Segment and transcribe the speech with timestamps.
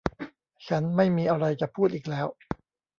[0.67, 2.27] ฉันไม่มีอะไรจะพูดอีกแล้ว